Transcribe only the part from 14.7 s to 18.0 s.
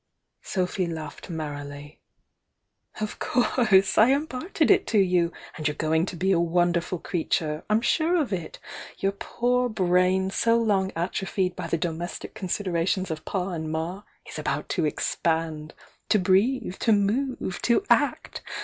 ex pand!— to breathe!— to move!— to